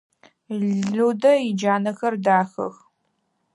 Людэ 0.95 1.33
иджанэхэр 1.49 2.13
дахэх. 2.23 2.75